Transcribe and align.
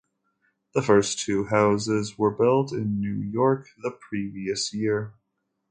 The 0.73 0.81
first 0.81 1.19
two 1.19 1.45
houses 1.45 2.17
were 2.17 2.31
built 2.31 2.71
in 2.71 2.99
New 2.99 3.17
York 3.19 3.67
the 3.83 3.91
previous 3.91 4.73
year. 4.73 5.13